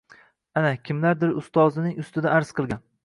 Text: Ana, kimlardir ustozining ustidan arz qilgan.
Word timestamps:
Ana, 0.61 0.71
kimlardir 0.87 1.35
ustozining 1.43 2.01
ustidan 2.05 2.33
arz 2.39 2.55
qilgan. 2.63 2.83